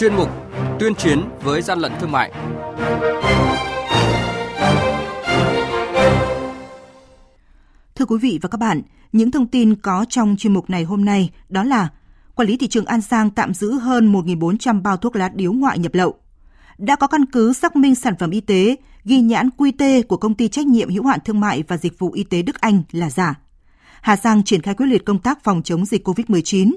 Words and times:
chuyên 0.00 0.14
mục 0.14 0.28
Tuyên 0.78 0.94
chiến 0.94 1.20
với 1.42 1.62
gian 1.62 1.78
lận 1.78 1.92
thương 2.00 2.12
mại. 2.12 2.32
Thưa 7.94 8.04
quý 8.04 8.18
vị 8.18 8.38
và 8.42 8.48
các 8.48 8.58
bạn, 8.60 8.82
những 9.12 9.30
thông 9.30 9.46
tin 9.46 9.74
có 9.74 10.04
trong 10.08 10.36
chuyên 10.38 10.52
mục 10.52 10.70
này 10.70 10.84
hôm 10.84 11.04
nay 11.04 11.30
đó 11.48 11.64
là 11.64 11.88
Quản 12.34 12.48
lý 12.48 12.56
thị 12.56 12.68
trường 12.68 12.84
An 12.84 13.00
Giang 13.00 13.30
tạm 13.30 13.54
giữ 13.54 13.72
hơn 13.72 14.12
1.400 14.12 14.82
bao 14.82 14.96
thuốc 14.96 15.16
lá 15.16 15.30
điếu 15.34 15.52
ngoại 15.52 15.78
nhập 15.78 15.94
lậu. 15.94 16.14
Đã 16.78 16.96
có 16.96 17.06
căn 17.06 17.26
cứ 17.26 17.52
xác 17.52 17.76
minh 17.76 17.94
sản 17.94 18.14
phẩm 18.18 18.30
y 18.30 18.40
tế 18.40 18.76
ghi 19.04 19.20
nhãn 19.20 19.48
QT 19.58 20.02
của 20.02 20.16
công 20.16 20.34
ty 20.34 20.48
trách 20.48 20.66
nhiệm 20.66 20.90
hữu 20.90 21.04
hạn 21.04 21.18
thương 21.24 21.40
mại 21.40 21.64
và 21.68 21.76
dịch 21.76 21.98
vụ 21.98 22.12
y 22.12 22.24
tế 22.24 22.42
Đức 22.42 22.60
Anh 22.60 22.82
là 22.92 23.10
giả. 23.10 23.34
Hà 24.00 24.16
Giang 24.16 24.42
triển 24.44 24.62
khai 24.62 24.74
quyết 24.74 24.86
liệt 24.86 25.04
công 25.04 25.18
tác 25.18 25.44
phòng 25.44 25.62
chống 25.62 25.86
dịch 25.86 26.08
COVID-19. 26.08 26.72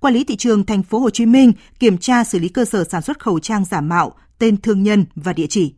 Quản 0.00 0.14
lý 0.14 0.24
thị 0.24 0.36
trường 0.36 0.66
thành 0.66 0.82
phố 0.82 0.98
Hồ 0.98 1.10
Chí 1.10 1.26
Minh 1.26 1.52
kiểm 1.78 1.98
tra 1.98 2.24
xử 2.24 2.38
lý 2.38 2.48
cơ 2.48 2.64
sở 2.64 2.84
sản 2.84 3.02
xuất 3.02 3.18
khẩu 3.18 3.38
trang 3.38 3.64
giả 3.64 3.80
mạo, 3.80 4.12
tên 4.38 4.60
thương 4.60 4.82
nhân 4.82 5.04
và 5.14 5.32
địa 5.32 5.46
chỉ. 5.46 5.74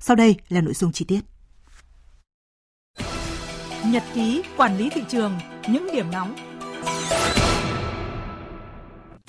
Sau 0.00 0.16
đây 0.16 0.34
là 0.48 0.60
nội 0.60 0.74
dung 0.74 0.92
chi 0.92 1.04
tiết. 1.04 1.20
Nhật 3.86 4.02
ký 4.14 4.42
quản 4.56 4.78
lý 4.78 4.88
thị 4.90 5.02
trường, 5.08 5.32
những 5.68 5.88
điểm 5.92 6.10
nóng. 6.10 6.34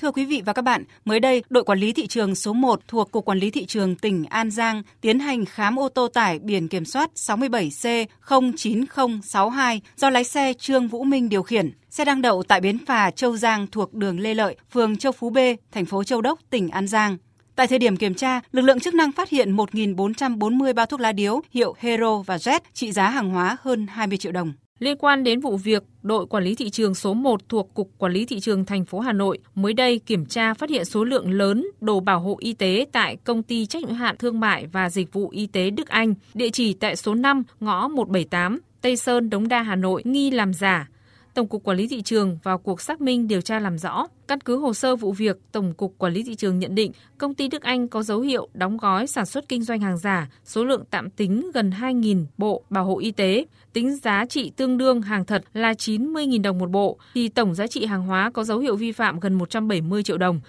Thưa 0.02 0.12
quý 0.12 0.26
vị 0.26 0.42
và 0.46 0.54
các 0.54 0.62
bạn, 0.62 0.84
mới 1.06 1.20
đây, 1.20 1.44
đội 1.50 1.64
quản 1.64 1.80
lý 1.80 1.94
thị 1.94 2.08
trường 2.08 2.36
số 2.36 2.54
1 2.54 2.80
thuộc 2.88 3.12
Cục 3.12 3.26
Quản 3.26 3.38
lý 3.38 3.52
Thị 3.52 3.66
trường 3.66 3.96
tỉnh 3.96 4.26
An 4.26 4.52
Giang 4.52 4.82
tiến 5.02 5.20
hành 5.20 5.46
khám 5.46 5.80
ô 5.80 5.90
tô 5.90 6.08
tải 6.08 6.40
biển 6.40 6.68
kiểm 6.68 6.86
soát 6.86 7.12
67C09062 7.16 9.80
do 9.96 10.10
lái 10.10 10.24
xe 10.24 10.54
Trương 10.54 10.88
Vũ 10.88 11.04
Minh 11.04 11.30
điều 11.30 11.44
khiển. 11.44 11.72
Xe 11.90 12.06
đang 12.06 12.22
đậu 12.22 12.44
tại 12.44 12.62
bến 12.62 12.86
phà 12.86 13.12
Châu 13.12 13.38
Giang 13.38 13.68
thuộc 13.68 13.94
đường 13.94 14.20
Lê 14.20 14.34
Lợi, 14.34 14.56
phường 14.72 14.98
Châu 14.98 15.12
Phú 15.12 15.30
B, 15.30 15.38
thành 15.72 15.86
phố 15.86 16.04
Châu 16.04 16.22
Đốc, 16.22 16.40
tỉnh 16.50 16.70
An 16.70 16.88
Giang. 16.88 17.18
Tại 17.56 17.68
thời 17.68 17.80
điểm 17.80 17.98
kiểm 17.98 18.14
tra, 18.14 18.42
lực 18.52 18.62
lượng 18.62 18.80
chức 18.80 18.94
năng 18.94 19.12
phát 19.12 19.30
hiện 19.30 19.56
1.440 19.56 20.74
bao 20.74 20.86
thuốc 20.86 21.00
lá 21.00 21.12
điếu 21.12 21.42
hiệu 21.52 21.76
Hero 21.80 22.18
và 22.18 22.38
Jet 22.38 22.60
trị 22.74 22.92
giá 22.92 23.10
hàng 23.10 23.30
hóa 23.30 23.58
hơn 23.62 23.88
20 23.88 24.18
triệu 24.18 24.32
đồng. 24.32 24.54
Liên 24.80 24.98
quan 24.98 25.24
đến 25.24 25.40
vụ 25.40 25.58
việc, 25.58 25.84
đội 26.04 26.28
quản 26.28 26.44
lý 26.44 26.56
thị 26.56 26.70
trường 26.70 26.96
số 26.96 27.14
1 27.14 27.50
thuộc 27.50 27.74
Cục 27.74 27.92
Quản 27.98 28.12
lý 28.12 28.26
thị 28.26 28.40
trường 28.40 28.66
thành 28.66 28.86
phố 28.86 29.00
Hà 29.00 29.14
Nội 29.14 29.40
mới 29.56 29.74
đây 29.74 30.00
kiểm 30.00 30.26
tra 30.26 30.54
phát 30.54 30.70
hiện 30.70 30.86
số 30.86 31.04
lượng 31.04 31.32
lớn 31.32 31.68
đồ 31.82 32.00
bảo 32.00 32.20
hộ 32.20 32.38
y 32.40 32.54
tế 32.54 32.86
tại 32.92 33.18
công 33.24 33.44
ty 33.44 33.66
trách 33.66 33.84
nhiệm 33.84 33.96
hạn 33.96 34.16
thương 34.18 34.40
mại 34.40 34.68
và 34.68 34.90
dịch 34.90 35.14
vụ 35.14 35.30
y 35.30 35.48
tế 35.48 35.70
Đức 35.70 35.88
Anh, 35.88 36.14
địa 36.34 36.50
chỉ 36.50 36.74
tại 36.74 36.96
số 36.96 37.16
5 37.16 37.44
ngõ 37.60 37.88
178 37.88 38.60
Tây 38.82 38.98
Sơn, 38.98 39.30
Đống 39.30 39.48
Đa, 39.48 39.62
Hà 39.62 39.76
Nội 39.76 40.02
nghi 40.06 40.32
làm 40.32 40.54
giả. 40.54 40.90
Tổng 41.36 41.48
cục 41.48 41.64
Quản 41.64 41.78
lý 41.78 41.88
thị 41.88 42.02
trường 42.02 42.38
vào 42.44 42.58
cuộc 42.58 42.82
xác 42.82 43.02
minh 43.02 43.28
điều 43.28 43.42
tra 43.42 43.60
làm 43.60 43.78
rõ. 43.78 44.08
Căn 44.28 44.42
cứ 44.42 44.58
hồ 44.58 44.74
sơ 44.74 44.96
vụ 44.96 45.12
việc, 45.12 45.38
Tổng 45.52 45.74
cục 45.74 45.94
Quản 45.98 46.14
lý 46.14 46.24
thị 46.24 46.36
trường 46.36 46.60
nhận 46.60 46.76
định 46.76 46.92
công 47.18 47.34
ty 47.34 47.48
Đức 47.48 47.62
Anh 47.62 47.88
có 47.88 48.04
dấu 48.04 48.22
hiệu 48.22 48.48
đóng 48.54 48.78
gói 48.78 49.08
sản 49.08 49.26
xuất 49.26 49.50
kinh 49.50 49.64
doanh 49.64 49.80
hàng 49.80 49.98
giả, 49.98 50.30
số 50.46 50.64
lượng 50.66 50.84
tạm 50.90 51.10
tính 51.10 51.52
gần 51.54 51.72
2.000 51.80 52.26
bộ 52.38 52.64
bảo 52.70 52.86
hộ 52.86 53.00
y 53.00 53.12
tế, 53.12 53.46
tính 53.74 53.96
giá 53.96 54.26
trị 54.30 54.52
tương 54.56 54.78
đương 54.78 55.02
hàng 55.02 55.26
thật 55.26 55.44
là 55.54 55.74
90.000 55.74 56.42
đồng 56.42 56.58
một 56.58 56.70
bộ, 56.70 56.98
thì 57.14 57.30
tổng 57.30 57.56
giá 57.56 57.68
trị 57.68 57.86
hàng 57.86 58.04
hóa 58.04 58.32
có 58.34 58.44
dấu 58.44 58.60
hiệu 58.60 58.76
vi 58.76 58.92
phạm 58.92 59.20
gần 59.20 59.34
170 59.34 60.04
triệu 60.04 60.18
đồng. 60.18 60.42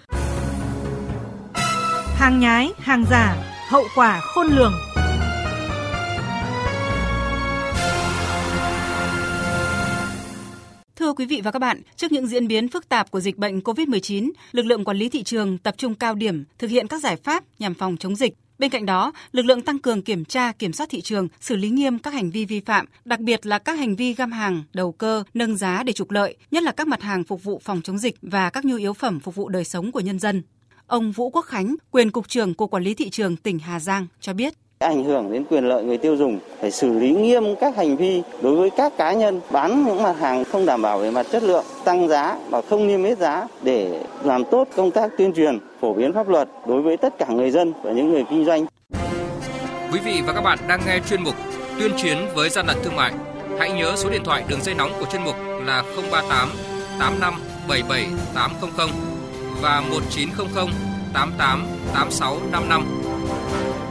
Hàng 2.15 2.39
nhái, 2.39 2.71
hàng 2.77 3.05
giả, 3.09 3.35
hậu 3.69 3.83
quả 3.95 4.19
khôn 4.23 4.47
lường. 4.47 4.73
Quý 11.17 11.25
vị 11.25 11.41
và 11.43 11.51
các 11.51 11.59
bạn, 11.59 11.81
trước 11.95 12.11
những 12.11 12.27
diễn 12.27 12.47
biến 12.47 12.67
phức 12.67 12.89
tạp 12.89 13.11
của 13.11 13.19
dịch 13.19 13.37
bệnh 13.37 13.59
COVID-19, 13.59 14.31
lực 14.51 14.65
lượng 14.65 14.83
quản 14.83 14.97
lý 14.97 15.09
thị 15.09 15.23
trường 15.23 15.57
tập 15.57 15.75
trung 15.77 15.95
cao 15.95 16.15
điểm 16.15 16.43
thực 16.59 16.69
hiện 16.69 16.87
các 16.87 17.01
giải 17.01 17.15
pháp 17.15 17.43
nhằm 17.59 17.73
phòng 17.73 17.97
chống 17.97 18.15
dịch. 18.15 18.33
Bên 18.59 18.69
cạnh 18.69 18.85
đó, 18.85 19.11
lực 19.31 19.45
lượng 19.45 19.61
tăng 19.61 19.79
cường 19.79 20.01
kiểm 20.01 20.25
tra, 20.25 20.51
kiểm 20.51 20.73
soát 20.73 20.89
thị 20.89 21.01
trường, 21.01 21.27
xử 21.39 21.55
lý 21.55 21.69
nghiêm 21.69 21.99
các 21.99 22.13
hành 22.13 22.31
vi 22.31 22.45
vi 22.45 22.59
phạm, 22.59 22.85
đặc 23.05 23.19
biệt 23.19 23.45
là 23.45 23.59
các 23.59 23.79
hành 23.79 23.95
vi 23.95 24.13
găm 24.13 24.31
hàng, 24.31 24.63
đầu 24.73 24.91
cơ, 24.91 25.23
nâng 25.33 25.57
giá 25.57 25.83
để 25.83 25.93
trục 25.93 26.11
lợi, 26.11 26.37
nhất 26.51 26.63
là 26.63 26.71
các 26.71 26.87
mặt 26.87 27.01
hàng 27.01 27.23
phục 27.23 27.43
vụ 27.43 27.61
phòng 27.63 27.81
chống 27.81 27.97
dịch 27.97 28.15
và 28.21 28.49
các 28.49 28.65
nhu 28.65 28.75
yếu 28.75 28.93
phẩm 28.93 29.19
phục 29.19 29.35
vụ 29.35 29.49
đời 29.49 29.63
sống 29.63 29.91
của 29.91 29.99
nhân 29.99 30.19
dân. 30.19 30.41
Ông 30.87 31.11
Vũ 31.11 31.29
Quốc 31.29 31.45
Khánh, 31.45 31.75
quyền 31.91 32.11
cục 32.11 32.29
trưởng 32.29 32.53
Cục 32.53 32.71
Quản 32.71 32.83
lý 32.83 32.93
thị 32.93 33.09
trường 33.09 33.35
tỉnh 33.35 33.59
Hà 33.59 33.79
Giang 33.79 34.07
cho 34.19 34.33
biết 34.33 34.53
ảnh 34.79 35.03
hưởng 35.03 35.31
đến 35.31 35.43
quyền 35.49 35.63
lợi 35.63 35.83
người 35.83 35.97
tiêu 35.97 36.15
dùng 36.15 36.39
phải 36.61 36.71
xử 36.71 36.99
lý 36.99 37.11
nghiêm 37.11 37.43
các 37.59 37.75
hành 37.75 37.95
vi 37.97 38.21
đối 38.41 38.55
với 38.55 38.69
các 38.69 38.97
cá 38.97 39.13
nhân 39.13 39.41
bán 39.51 39.85
những 39.85 40.03
mặt 40.03 40.15
hàng 40.19 40.43
không 40.43 40.65
đảm 40.65 40.81
bảo 40.81 40.99
về 40.99 41.11
mặt 41.11 41.25
chất 41.31 41.43
lượng, 41.43 41.65
tăng 41.83 42.07
giá 42.07 42.37
và 42.49 42.61
không 42.61 42.87
niêm 42.87 43.03
yết 43.03 43.17
giá 43.17 43.47
để 43.61 43.99
làm 44.23 44.43
tốt 44.45 44.67
công 44.75 44.91
tác 44.91 45.11
tuyên 45.17 45.33
truyền, 45.33 45.59
phổ 45.81 45.93
biến 45.93 46.13
pháp 46.13 46.29
luật 46.29 46.49
đối 46.67 46.81
với 46.81 46.97
tất 46.97 47.17
cả 47.17 47.25
người 47.29 47.51
dân 47.51 47.73
và 47.83 47.91
những 47.91 48.11
người 48.11 48.23
kinh 48.29 48.45
doanh. 48.45 48.65
Quý 49.93 49.99
vị 50.05 50.21
và 50.27 50.33
các 50.33 50.41
bạn 50.41 50.59
đang 50.67 50.79
nghe 50.87 50.99
chuyên 51.09 51.23
mục 51.23 51.35
tuyên 51.79 51.91
chiến 51.97 52.17
với 52.35 52.49
gian 52.49 52.67
lận 52.67 52.77
thương 52.83 52.95
mại. 52.95 53.11
Hãy 53.59 53.71
nhớ 53.71 53.93
số 53.95 54.09
điện 54.09 54.23
thoại 54.25 54.43
đường 54.49 54.61
dây 54.61 54.75
nóng 54.75 54.91
của 54.99 55.05
chuyên 55.11 55.23
mục 55.23 55.35
là 55.65 55.83
038 56.11 56.49
85 56.99 57.33
77 57.67 58.05
800 58.35 58.89
và 59.61 59.83
1900 59.89 60.67
88 61.13 61.67
86 61.93 62.37
55 62.51 62.83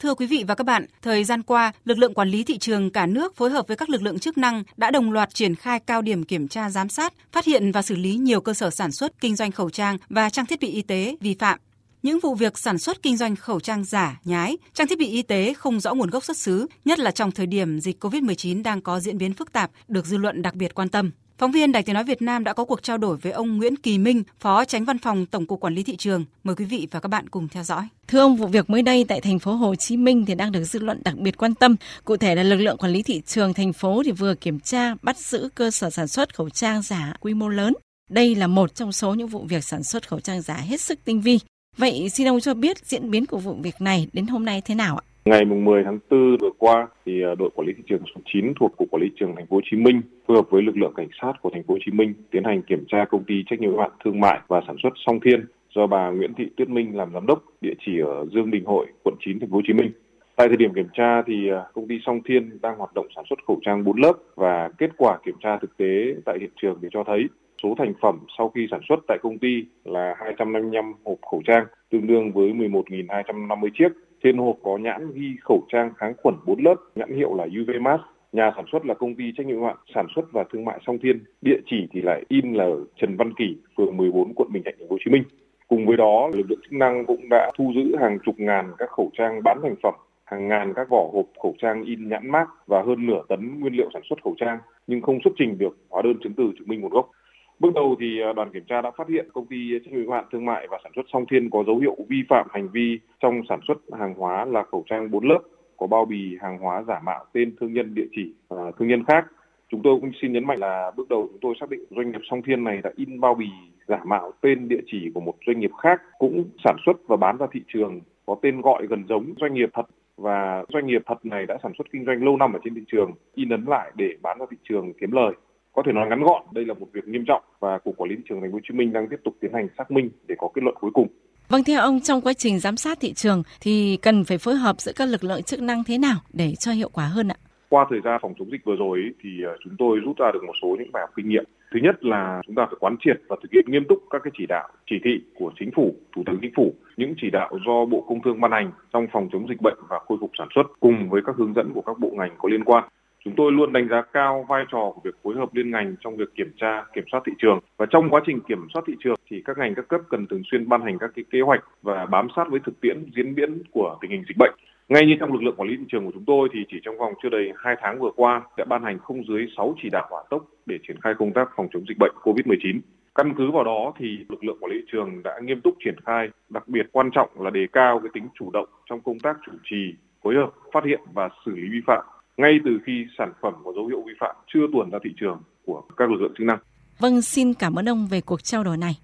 Thưa 0.00 0.14
quý 0.14 0.26
vị 0.26 0.44
và 0.48 0.54
các 0.54 0.64
bạn, 0.64 0.86
thời 1.02 1.24
gian 1.24 1.42
qua, 1.42 1.72
lực 1.84 1.98
lượng 1.98 2.14
quản 2.14 2.28
lý 2.28 2.44
thị 2.44 2.58
trường 2.58 2.90
cả 2.90 3.06
nước 3.06 3.36
phối 3.36 3.50
hợp 3.50 3.68
với 3.68 3.76
các 3.76 3.90
lực 3.90 4.02
lượng 4.02 4.18
chức 4.18 4.38
năng 4.38 4.62
đã 4.76 4.90
đồng 4.90 5.12
loạt 5.12 5.34
triển 5.34 5.54
khai 5.54 5.80
cao 5.80 6.02
điểm 6.02 6.24
kiểm 6.24 6.48
tra 6.48 6.70
giám 6.70 6.88
sát, 6.88 7.14
phát 7.32 7.44
hiện 7.44 7.72
và 7.72 7.82
xử 7.82 7.96
lý 7.96 8.16
nhiều 8.16 8.40
cơ 8.40 8.54
sở 8.54 8.70
sản 8.70 8.92
xuất 8.92 9.20
kinh 9.20 9.36
doanh 9.36 9.50
khẩu 9.50 9.70
trang 9.70 9.98
và 10.08 10.30
trang 10.30 10.46
thiết 10.46 10.60
bị 10.60 10.68
y 10.68 10.82
tế 10.82 11.16
vi 11.20 11.36
phạm. 11.38 11.58
Những 12.02 12.20
vụ 12.20 12.34
việc 12.34 12.58
sản 12.58 12.78
xuất 12.78 13.02
kinh 13.02 13.16
doanh 13.16 13.36
khẩu 13.36 13.60
trang 13.60 13.84
giả, 13.84 14.20
nhái, 14.24 14.58
trang 14.74 14.86
thiết 14.86 14.98
bị 14.98 15.06
y 15.06 15.22
tế 15.22 15.54
không 15.54 15.80
rõ 15.80 15.94
nguồn 15.94 16.10
gốc 16.10 16.24
xuất 16.24 16.36
xứ, 16.36 16.66
nhất 16.84 16.98
là 16.98 17.10
trong 17.10 17.32
thời 17.32 17.46
điểm 17.46 17.80
dịch 17.80 18.04
COVID-19 18.04 18.62
đang 18.62 18.80
có 18.80 19.00
diễn 19.00 19.18
biến 19.18 19.34
phức 19.34 19.52
tạp, 19.52 19.70
được 19.88 20.06
dư 20.06 20.16
luận 20.16 20.42
đặc 20.42 20.54
biệt 20.54 20.74
quan 20.74 20.88
tâm. 20.88 21.10
Phóng 21.40 21.52
viên 21.52 21.72
Đài 21.72 21.82
Tiếng 21.82 21.94
nói 21.94 22.04
Việt 22.04 22.22
Nam 22.22 22.44
đã 22.44 22.52
có 22.52 22.64
cuộc 22.64 22.82
trao 22.82 22.98
đổi 22.98 23.16
với 23.16 23.32
ông 23.32 23.56
Nguyễn 23.56 23.76
Kỳ 23.76 23.98
Minh, 23.98 24.22
Phó 24.38 24.64
Tránh 24.64 24.84
Văn 24.84 24.98
phòng 24.98 25.26
Tổng 25.26 25.46
cục 25.46 25.60
Quản 25.60 25.74
lý 25.74 25.82
thị 25.82 25.96
trường. 25.96 26.24
Mời 26.44 26.56
quý 26.56 26.64
vị 26.64 26.88
và 26.90 27.00
các 27.00 27.08
bạn 27.08 27.28
cùng 27.28 27.48
theo 27.48 27.62
dõi. 27.62 27.88
Thưa 28.08 28.20
ông, 28.20 28.36
vụ 28.36 28.46
việc 28.46 28.70
mới 28.70 28.82
đây 28.82 29.04
tại 29.08 29.20
thành 29.20 29.38
phố 29.38 29.52
Hồ 29.52 29.74
Chí 29.74 29.96
Minh 29.96 30.24
thì 30.26 30.34
đang 30.34 30.52
được 30.52 30.64
dư 30.64 30.78
luận 30.78 31.00
đặc 31.04 31.14
biệt 31.16 31.36
quan 31.36 31.54
tâm. 31.54 31.76
Cụ 32.04 32.16
thể 32.16 32.34
là 32.34 32.42
lực 32.42 32.56
lượng 32.56 32.76
quản 32.76 32.92
lý 32.92 33.02
thị 33.02 33.22
trường 33.26 33.54
thành 33.54 33.72
phố 33.72 34.02
thì 34.04 34.12
vừa 34.12 34.34
kiểm 34.34 34.60
tra 34.60 34.94
bắt 35.02 35.18
giữ 35.18 35.48
cơ 35.54 35.70
sở 35.70 35.90
sản 35.90 36.08
xuất 36.08 36.34
khẩu 36.34 36.50
trang 36.50 36.82
giả 36.82 37.12
quy 37.20 37.34
mô 37.34 37.48
lớn. 37.48 37.72
Đây 38.10 38.34
là 38.34 38.46
một 38.46 38.74
trong 38.74 38.92
số 38.92 39.14
những 39.14 39.28
vụ 39.28 39.44
việc 39.48 39.64
sản 39.64 39.82
xuất 39.82 40.08
khẩu 40.08 40.20
trang 40.20 40.42
giả 40.42 40.54
hết 40.54 40.80
sức 40.80 40.98
tinh 41.04 41.20
vi. 41.20 41.38
Vậy 41.76 42.10
xin 42.10 42.28
ông 42.28 42.40
cho 42.40 42.54
biết 42.54 42.86
diễn 42.86 43.10
biến 43.10 43.26
của 43.26 43.38
vụ 43.38 43.56
việc 43.62 43.80
này 43.80 44.08
đến 44.12 44.26
hôm 44.26 44.44
nay 44.44 44.62
thế 44.64 44.74
nào 44.74 44.96
ạ? 44.96 45.09
Ngày 45.24 45.44
10 45.44 45.84
tháng 45.84 45.98
4 46.10 46.36
vừa 46.40 46.50
qua, 46.58 46.88
thì 47.06 47.22
à, 47.22 47.34
đội 47.38 47.50
quản 47.54 47.66
lý 47.66 47.72
thị 47.76 47.82
trường 47.86 48.02
số 48.14 48.20
9 48.32 48.52
thuộc 48.60 48.76
cục 48.76 48.90
quản 48.90 49.02
lý 49.02 49.08
thị 49.08 49.14
trường 49.20 49.36
thành 49.36 49.46
phố 49.46 49.56
Hồ 49.56 49.60
Chí 49.70 49.76
Minh 49.76 50.02
phối 50.26 50.36
hợp 50.36 50.50
với 50.50 50.62
lực 50.62 50.76
lượng 50.76 50.92
cảnh 50.96 51.08
sát 51.22 51.32
của 51.42 51.50
thành 51.52 51.62
phố 51.62 51.74
Hồ 51.74 51.78
Chí 51.84 51.92
Minh 51.92 52.14
tiến 52.30 52.44
hành 52.44 52.62
kiểm 52.62 52.84
tra 52.88 53.04
công 53.04 53.24
ty 53.24 53.34
trách 53.46 53.60
nhiệm 53.60 53.70
hữu 53.70 53.80
hạn 53.80 53.90
thương 54.04 54.20
mại 54.20 54.40
và 54.48 54.60
sản 54.66 54.76
xuất 54.82 54.92
Song 55.06 55.20
Thiên 55.24 55.44
do 55.74 55.86
bà 55.86 56.10
Nguyễn 56.10 56.34
Thị 56.34 56.50
Tuyết 56.56 56.68
Minh 56.68 56.96
làm 56.96 57.12
giám 57.12 57.26
đốc, 57.26 57.44
địa 57.60 57.74
chỉ 57.86 57.98
ở 58.00 58.26
Dương 58.34 58.50
Đình 58.50 58.64
Hội, 58.64 58.86
quận 59.02 59.14
9 59.20 59.40
thành 59.40 59.50
phố 59.50 59.56
Hồ 59.56 59.62
Chí 59.66 59.72
Minh. 59.72 59.92
Tại 60.36 60.48
thời 60.48 60.56
điểm 60.56 60.74
kiểm 60.74 60.88
tra 60.92 61.22
thì 61.26 61.50
à, 61.50 61.64
công 61.74 61.88
ty 61.88 61.98
Song 62.06 62.20
Thiên 62.28 62.58
đang 62.62 62.78
hoạt 62.78 62.94
động 62.94 63.06
sản 63.16 63.24
xuất 63.30 63.38
khẩu 63.46 63.60
trang 63.64 63.84
4 63.84 64.00
lớp 64.00 64.12
và 64.34 64.68
kết 64.78 64.90
quả 64.96 65.18
kiểm 65.24 65.34
tra 65.40 65.58
thực 65.62 65.76
tế 65.76 66.14
tại 66.24 66.38
hiện 66.40 66.50
trường 66.62 66.78
thì 66.82 66.88
cho 66.92 67.04
thấy 67.06 67.24
số 67.62 67.74
thành 67.78 67.92
phẩm 68.02 68.18
sau 68.38 68.48
khi 68.48 68.66
sản 68.70 68.80
xuất 68.88 68.96
tại 69.08 69.18
công 69.22 69.38
ty 69.38 69.64
là 69.84 70.14
255 70.18 70.92
hộp 71.04 71.18
khẩu 71.30 71.42
trang, 71.46 71.66
tương 71.90 72.06
đương 72.06 72.32
với 72.32 72.52
11.250 72.52 73.68
chiếc 73.78 73.88
trên 74.22 74.38
hộp 74.38 74.56
có 74.62 74.78
nhãn 74.78 75.12
ghi 75.14 75.36
khẩu 75.40 75.62
trang 75.72 75.90
kháng 75.96 76.14
khuẩn 76.22 76.34
4 76.46 76.64
lớp, 76.64 76.74
nhãn 76.94 77.16
hiệu 77.16 77.34
là 77.34 77.44
UV 77.44 77.70
Mask. 77.80 78.02
Nhà 78.32 78.52
sản 78.56 78.64
xuất 78.72 78.86
là 78.86 78.94
công 78.94 79.14
ty 79.14 79.24
trách 79.36 79.46
nhiệm 79.46 79.56
hữu 79.56 79.66
hạn 79.66 79.76
sản 79.94 80.06
xuất 80.14 80.32
và 80.32 80.44
thương 80.52 80.64
mại 80.64 80.78
Song 80.86 80.98
Thiên, 81.02 81.24
địa 81.42 81.60
chỉ 81.66 81.88
thì 81.92 82.00
lại 82.00 82.24
in 82.28 82.52
là 82.52 82.66
Trần 82.96 83.16
Văn 83.16 83.32
Kỳ, 83.38 83.56
phường 83.76 83.96
14, 83.96 84.32
quận 84.36 84.52
Bình 84.52 84.62
Thạnh, 84.64 84.74
thành 84.78 84.88
phố 84.88 84.94
Hồ 84.94 84.98
Chí 85.04 85.10
Minh. 85.10 85.22
Cùng 85.68 85.86
với 85.86 85.96
đó, 85.96 86.30
lực 86.34 86.46
lượng 86.50 86.60
chức 86.62 86.72
năng 86.72 87.06
cũng 87.06 87.28
đã 87.30 87.50
thu 87.58 87.72
giữ 87.74 87.96
hàng 88.00 88.18
chục 88.24 88.34
ngàn 88.38 88.72
các 88.78 88.90
khẩu 88.90 89.10
trang 89.18 89.42
bán 89.44 89.58
thành 89.62 89.74
phẩm, 89.82 89.94
hàng 90.24 90.48
ngàn 90.48 90.72
các 90.76 90.88
vỏ 90.88 91.10
hộp 91.12 91.26
khẩu 91.42 91.54
trang 91.58 91.84
in 91.84 92.08
nhãn 92.08 92.30
mác 92.30 92.46
và 92.66 92.82
hơn 92.82 93.06
nửa 93.06 93.22
tấn 93.28 93.60
nguyên 93.60 93.72
liệu 93.72 93.90
sản 93.92 94.02
xuất 94.08 94.22
khẩu 94.24 94.34
trang 94.38 94.58
nhưng 94.86 95.02
không 95.02 95.18
xuất 95.24 95.30
trình 95.38 95.58
được 95.58 95.76
hóa 95.90 96.02
đơn 96.02 96.14
chứng 96.22 96.32
từ 96.36 96.52
chứng 96.58 96.68
minh 96.68 96.80
nguồn 96.80 96.90
gốc. 96.90 97.10
Bước 97.60 97.74
đầu 97.74 97.96
thì 98.00 98.20
à, 98.20 98.32
đoàn 98.32 98.50
kiểm 98.52 98.64
tra 98.68 98.80
đã 98.80 98.90
phát 98.96 99.08
hiện 99.08 99.28
công 99.32 99.46
ty 99.46 99.56
trách 99.84 99.92
nhiệm 99.92 100.02
hữu 100.02 100.12
hạn 100.12 100.24
thương 100.32 100.44
mại 100.44 100.66
và 100.70 100.78
sản 100.82 100.92
xuất 100.94 101.06
Song 101.12 101.24
Thiên 101.30 101.50
có 101.50 101.64
dấu 101.66 101.78
hiệu 101.78 101.96
vi 102.08 102.22
phạm 102.28 102.46
hành 102.50 102.68
vi 102.72 103.00
trong 103.20 103.42
sản 103.48 103.60
xuất 103.68 103.78
hàng 103.98 104.14
hóa 104.14 104.44
là 104.44 104.62
khẩu 104.62 104.84
trang 104.90 105.10
4 105.10 105.28
lớp 105.28 105.38
có 105.76 105.86
bao 105.86 106.04
bì 106.04 106.36
hàng 106.40 106.58
hóa 106.58 106.82
giả 106.88 107.00
mạo 107.04 107.24
tên 107.32 107.56
thương 107.60 107.72
nhân 107.72 107.94
địa 107.94 108.06
chỉ 108.16 108.34
và 108.48 108.72
thương 108.78 108.88
nhân 108.88 109.04
khác. 109.04 109.26
Chúng 109.68 109.82
tôi 109.82 109.98
cũng 110.00 110.10
xin 110.22 110.32
nhấn 110.32 110.46
mạnh 110.46 110.58
là 110.58 110.90
bước 110.96 111.08
đầu 111.08 111.28
chúng 111.30 111.40
tôi 111.40 111.54
xác 111.60 111.70
định 111.70 111.84
doanh 111.90 112.10
nghiệp 112.10 112.20
Song 112.30 112.42
Thiên 112.42 112.64
này 112.64 112.80
đã 112.84 112.90
in 112.96 113.20
bao 113.20 113.34
bì 113.34 113.48
giả 113.88 114.00
mạo 114.04 114.32
tên 114.40 114.68
địa 114.68 114.80
chỉ 114.86 115.10
của 115.14 115.20
một 115.20 115.34
doanh 115.46 115.60
nghiệp 115.60 115.72
khác 115.82 116.02
cũng 116.18 116.44
sản 116.64 116.76
xuất 116.86 116.96
và 117.08 117.16
bán 117.16 117.36
ra 117.36 117.46
thị 117.52 117.60
trường, 117.68 118.00
có 118.26 118.36
tên 118.42 118.60
gọi 118.60 118.86
gần 118.86 119.04
giống 119.08 119.34
doanh 119.40 119.54
nghiệp 119.54 119.70
thật 119.74 119.86
và 120.16 120.64
doanh 120.72 120.86
nghiệp 120.86 121.02
thật 121.06 121.26
này 121.26 121.46
đã 121.46 121.58
sản 121.62 121.72
xuất 121.78 121.86
kinh 121.92 122.04
doanh 122.04 122.24
lâu 122.24 122.36
năm 122.36 122.52
ở 122.52 122.58
trên 122.64 122.74
thị 122.74 122.82
trường, 122.92 123.12
in 123.34 123.48
ấn 123.48 123.64
lại 123.64 123.92
để 123.94 124.14
bán 124.22 124.38
ra 124.38 124.46
thị 124.50 124.56
trường 124.68 124.92
kiếm 125.00 125.12
lời 125.12 125.32
có 125.72 125.82
thể 125.86 125.92
nói 125.92 126.08
ngắn 126.08 126.22
gọn 126.22 126.42
đây 126.52 126.64
là 126.64 126.74
một 126.74 126.86
việc 126.92 127.08
nghiêm 127.08 127.24
trọng 127.26 127.42
và 127.60 127.78
cục 127.78 127.96
quản 127.96 128.10
lý 128.10 128.16
thị 128.16 128.22
trường 128.28 128.40
thành 128.40 128.50
phố 128.50 128.54
Hồ 128.56 128.60
Chí 128.68 128.74
Minh 128.74 128.92
đang 128.92 129.08
tiếp 129.08 129.20
tục 129.24 129.34
tiến 129.40 129.52
hành 129.54 129.68
xác 129.78 129.90
minh 129.90 130.10
để 130.28 130.34
có 130.38 130.48
kết 130.54 130.62
luận 130.64 130.76
cuối 130.80 130.90
cùng 130.94 131.08
Vâng, 131.50 131.64
theo 131.64 131.80
ông, 131.80 132.00
trong 132.00 132.20
quá 132.20 132.32
trình 132.32 132.58
giám 132.58 132.76
sát 132.76 132.98
thị 133.00 133.12
trường 133.12 133.42
thì 133.60 133.98
cần 134.02 134.24
phải 134.24 134.38
phối 134.38 134.54
hợp 134.54 134.80
giữa 134.80 134.92
các 134.96 135.08
lực 135.08 135.24
lượng 135.24 135.42
chức 135.42 135.62
năng 135.62 135.84
thế 135.84 135.98
nào 135.98 136.16
để 136.32 136.54
cho 136.58 136.72
hiệu 136.72 136.88
quả 136.92 137.04
hơn 137.04 137.28
ạ? 137.28 137.38
Qua 137.68 137.86
thời 137.90 138.00
gian 138.04 138.18
phòng 138.22 138.34
chống 138.38 138.50
dịch 138.50 138.64
vừa 138.64 138.76
rồi 138.76 139.00
thì 139.22 139.30
ờ, 139.46 139.56
chúng 139.64 139.74
tôi 139.78 139.98
rút 140.04 140.18
ra 140.18 140.30
được 140.32 140.44
một 140.46 140.52
số 140.62 140.76
những 140.78 140.92
bài 140.92 141.00
học 141.00 141.10
kinh 141.16 141.28
nghiệm. 141.28 141.44
Thứ 141.72 141.80
nhất 141.82 142.04
là 142.04 142.40
chúng 142.46 142.54
ta 142.54 142.66
phải 142.66 142.76
quán 142.80 142.96
triệt 143.04 143.16
và 143.28 143.36
thực 143.42 143.52
hiện 143.52 143.64
nghiêm 143.68 143.84
túc 143.88 143.98
các 144.10 144.20
cái 144.24 144.30
chỉ 144.38 144.46
đạo, 144.48 144.68
chỉ 144.90 144.96
thị 145.04 145.10
của 145.34 145.52
chính 145.58 145.70
phủ, 145.76 145.94
thủ 146.16 146.22
tướng 146.26 146.38
chính 146.42 146.52
phủ, 146.56 146.74
những 146.96 147.14
chỉ 147.20 147.30
đạo 147.32 147.50
do 147.66 147.84
Bộ 147.84 148.04
Công 148.08 148.22
Thương 148.22 148.40
ban 148.40 148.52
hành 148.52 148.72
trong 148.92 149.06
phòng 149.12 149.28
chống 149.32 149.48
dịch 149.48 149.62
bệnh 149.62 149.78
và 149.88 149.98
khôi 150.08 150.18
phục 150.20 150.30
sản 150.38 150.48
xuất 150.54 150.62
cùng 150.80 151.08
với 151.10 151.22
các 151.26 151.36
hướng 151.36 151.54
dẫn 151.54 151.72
của 151.74 151.82
các 151.82 151.98
bộ 151.98 152.10
ngành 152.12 152.30
có 152.38 152.48
liên 152.48 152.64
quan. 152.64 152.84
Chúng 153.24 153.34
tôi 153.36 153.52
luôn 153.52 153.72
đánh 153.72 153.88
giá 153.88 154.02
cao 154.12 154.46
vai 154.48 154.64
trò 154.72 154.92
của 154.94 155.00
việc 155.04 155.14
phối 155.22 155.34
hợp 155.34 155.54
liên 155.54 155.70
ngành 155.70 155.96
trong 156.00 156.16
việc 156.16 156.34
kiểm 156.34 156.52
tra, 156.56 156.84
kiểm 156.94 157.04
soát 157.12 157.20
thị 157.26 157.32
trường. 157.38 157.58
Và 157.76 157.86
trong 157.90 158.10
quá 158.10 158.20
trình 158.26 158.40
kiểm 158.48 158.66
soát 158.74 158.82
thị 158.86 158.94
trường 159.04 159.16
thì 159.30 159.42
các 159.44 159.58
ngành 159.58 159.74
các 159.74 159.88
cấp 159.88 160.00
cần 160.08 160.26
thường 160.26 160.42
xuyên 160.50 160.68
ban 160.68 160.82
hành 160.82 160.98
các 160.98 161.10
cái 161.16 161.24
kế 161.30 161.40
hoạch 161.40 161.64
và 161.82 162.06
bám 162.06 162.28
sát 162.36 162.44
với 162.50 162.60
thực 162.66 162.80
tiễn 162.80 163.04
diễn 163.16 163.34
biến 163.34 163.62
của 163.70 163.98
tình 164.00 164.10
hình 164.10 164.24
dịch 164.28 164.36
bệnh. 164.38 164.54
Ngay 164.88 165.06
như 165.06 165.14
trong 165.20 165.32
lực 165.32 165.42
lượng 165.42 165.54
quản 165.56 165.68
lý 165.68 165.76
thị 165.76 165.84
trường 165.88 166.04
của 166.04 166.12
chúng 166.14 166.24
tôi 166.24 166.48
thì 166.52 166.58
chỉ 166.68 166.76
trong 166.84 166.98
vòng 166.98 167.14
chưa 167.22 167.28
đầy 167.28 167.52
2 167.56 167.76
tháng 167.80 167.98
vừa 167.98 168.10
qua 168.16 168.42
đã 168.56 168.64
ban 168.64 168.84
hành 168.84 168.98
không 168.98 169.24
dưới 169.28 169.46
6 169.56 169.74
chỉ 169.82 169.88
đạo 169.92 170.06
hỏa 170.10 170.22
tốc 170.30 170.46
để 170.66 170.78
triển 170.88 171.00
khai 171.00 171.14
công 171.18 171.32
tác 171.32 171.48
phòng 171.56 171.68
chống 171.72 171.84
dịch 171.88 171.98
bệnh 171.98 172.12
COVID-19. 172.22 172.80
Căn 173.14 173.34
cứ 173.36 173.50
vào 173.50 173.64
đó 173.64 173.92
thì 173.98 174.18
lực 174.28 174.44
lượng 174.44 174.56
quản 174.60 174.72
lý 174.72 174.78
thị 174.78 174.86
trường 174.92 175.22
đã 175.22 175.40
nghiêm 175.42 175.60
túc 175.60 175.74
triển 175.84 175.94
khai, 176.06 176.28
đặc 176.48 176.68
biệt 176.68 176.86
quan 176.92 177.10
trọng 177.10 177.28
là 177.40 177.50
đề 177.50 177.66
cao 177.72 178.00
cái 178.02 178.10
tính 178.14 178.28
chủ 178.38 178.50
động 178.50 178.68
trong 178.90 179.00
công 179.00 179.18
tác 179.18 179.36
chủ 179.46 179.52
trì, 179.64 179.94
phối 180.22 180.34
hợp, 180.34 180.50
phát 180.72 180.84
hiện 180.84 181.00
và 181.12 181.28
xử 181.44 181.50
lý 181.56 181.68
vi 181.72 181.80
phạm 181.86 182.04
ngay 182.36 182.58
từ 182.64 182.70
khi 182.86 183.06
sản 183.18 183.32
phẩm 183.42 183.54
có 183.64 183.72
dấu 183.76 183.86
hiệu 183.86 184.02
vi 184.06 184.12
phạm 184.20 184.36
chưa 184.54 184.66
tuồn 184.72 184.90
ra 184.90 184.98
thị 185.04 185.10
trường 185.20 185.42
của 185.66 185.82
các 185.96 186.10
lực 186.10 186.20
lượng 186.20 186.34
chức 186.38 186.46
năng. 186.46 186.58
Vâng, 186.98 187.22
xin 187.22 187.54
cảm 187.54 187.78
ơn 187.78 187.88
ông 187.88 188.06
về 188.10 188.20
cuộc 188.20 188.42
trao 188.42 188.64
đổi 188.64 188.76
này. 188.76 188.98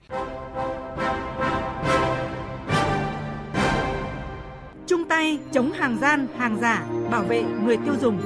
Chung 4.86 5.04
tay 5.08 5.38
chống 5.52 5.72
hàng 5.72 5.96
gian, 6.00 6.26
hàng 6.38 6.56
giả, 6.56 6.86
bảo 7.10 7.22
vệ 7.22 7.42
người 7.64 7.76
tiêu 7.76 7.94
dùng. 8.00 8.18